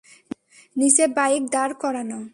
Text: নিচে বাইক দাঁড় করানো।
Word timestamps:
নিচে 0.75 1.05
বাইক 1.07 1.43
দাঁড় 1.51 1.73
করানো। 1.81 2.21